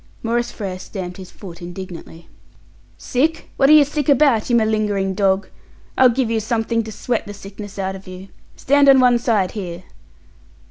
Maurice 0.23 0.51
Frere 0.51 0.79
stamped 0.79 1.17
his 1.17 1.29
foot 1.29 1.61
indignantly. 1.61 2.27
"Sick! 2.97 3.51
What 3.55 3.69
are 3.69 3.73
you 3.73 3.85
sick 3.85 4.09
about, 4.09 4.49
you 4.49 4.55
malingering 4.55 5.13
dog? 5.13 5.47
I'll 5.95 6.09
give 6.09 6.31
you 6.31 6.39
something 6.39 6.83
to 6.85 6.91
sweat 6.91 7.27
the 7.27 7.35
sickness 7.35 7.77
out 7.77 7.95
of 7.95 8.07
you. 8.07 8.29
Stand 8.55 8.89
on 8.89 8.99
one 8.99 9.19
side 9.19 9.51
here!" 9.51 9.83